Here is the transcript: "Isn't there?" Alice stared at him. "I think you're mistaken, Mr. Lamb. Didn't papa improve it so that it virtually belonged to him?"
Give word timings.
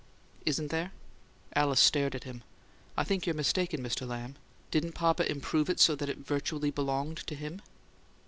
"Isn't 0.47 0.69
there?" 0.69 0.93
Alice 1.55 1.79
stared 1.79 2.15
at 2.15 2.23
him. 2.23 2.41
"I 2.97 3.03
think 3.03 3.27
you're 3.27 3.35
mistaken, 3.35 3.83
Mr. 3.83 4.07
Lamb. 4.07 4.35
Didn't 4.71 4.93
papa 4.93 5.29
improve 5.29 5.69
it 5.69 5.79
so 5.79 5.93
that 5.93 6.09
it 6.09 6.17
virtually 6.25 6.71
belonged 6.71 7.17
to 7.27 7.35
him?" 7.35 7.61